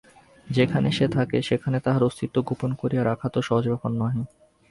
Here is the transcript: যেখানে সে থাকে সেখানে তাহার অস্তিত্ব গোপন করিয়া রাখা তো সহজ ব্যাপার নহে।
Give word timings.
যেখানে 0.47 0.89
সে 0.91 1.05
থাকে 1.07 1.37
সেখানে 1.41 1.77
তাহার 1.79 2.03
অস্তিত্ব 2.03 2.37
গোপন 2.47 2.71
করিয়া 2.75 3.03
রাখা 3.05 3.27
তো 3.29 3.39
সহজ 3.41 3.65
ব্যাপার 3.67 3.91
নহে। 3.93 4.21